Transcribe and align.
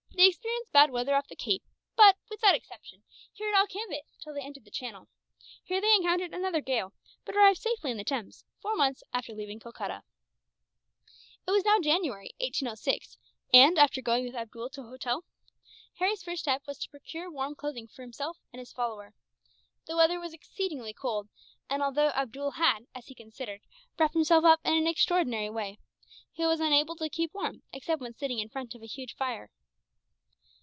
They 0.21 0.27
experienced 0.27 0.71
bad 0.71 0.91
weather 0.91 1.15
off 1.15 1.27
the 1.27 1.35
Cape 1.35 1.63
but, 1.95 2.15
with 2.29 2.41
that 2.41 2.53
exception, 2.53 3.01
carried 3.35 3.55
all 3.55 3.65
canvas 3.65 4.15
till 4.21 4.35
they 4.35 4.41
entered 4.43 4.65
the 4.65 4.69
Channel. 4.71 5.07
Here 5.63 5.81
they 5.81 5.95
encountered 5.95 6.31
another 6.31 6.61
gale, 6.61 6.93
but 7.25 7.35
arrived 7.35 7.57
safely 7.59 7.89
in 7.89 7.97
the 7.97 8.03
Thames, 8.03 8.45
four 8.61 8.75
months 8.75 9.01
after 9.11 9.33
leaving 9.33 9.59
Calcutta. 9.59 10.03
It 11.47 11.51
was 11.51 11.65
now 11.65 11.79
January, 11.79 12.35
1806, 12.39 13.17
and 13.51 13.79
after 13.79 13.99
going 14.03 14.23
with 14.25 14.35
Abdool 14.35 14.69
to 14.69 14.81
an 14.81 14.87
hotel, 14.89 15.25
Harry's 15.95 16.21
first 16.21 16.43
step 16.43 16.67
was 16.67 16.77
to 16.77 16.89
procure 16.89 17.31
warm 17.31 17.55
clothing 17.55 17.87
for 17.87 18.03
himself 18.03 18.37
and 18.53 18.59
his 18.59 18.71
follower. 18.71 19.15
The 19.87 19.97
weather 19.97 20.19
was 20.19 20.33
exceedingly 20.33 20.93
cold, 20.93 21.29
and 21.67 21.81
although 21.81 22.09
Abdool 22.09 22.51
had, 22.51 22.85
as 22.93 23.07
he 23.07 23.15
considered, 23.15 23.61
wrapped 23.97 24.13
himself 24.13 24.45
up 24.45 24.59
in 24.63 24.75
an 24.75 24.85
extraordinary 24.85 25.49
way, 25.49 25.79
he 26.31 26.45
was 26.45 26.59
unable 26.59 26.95
to 26.97 27.09
keep 27.09 27.33
warm, 27.33 27.63
except 27.73 27.99
when 28.01 28.13
sitting 28.13 28.37
in 28.37 28.49
front 28.49 28.75
of 28.75 28.83
a 28.83 28.85
huge 28.85 29.15
fire. 29.15 29.49